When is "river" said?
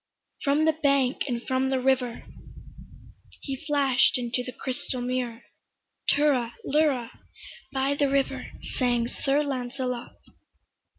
1.79-2.23, 8.09-8.47